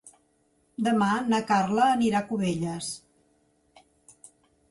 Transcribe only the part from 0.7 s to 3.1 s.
Demà na Carla anirà a Cubelles.